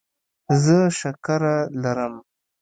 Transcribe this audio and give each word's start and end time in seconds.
زه 0.63 0.77
شکره 0.99 1.55
لرم. 1.81 2.13